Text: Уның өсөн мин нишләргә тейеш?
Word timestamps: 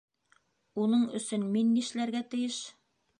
Уның 0.85 1.03
өсөн 1.19 1.45
мин 1.57 1.69
нишләргә 1.75 2.23
тейеш? 2.33 2.59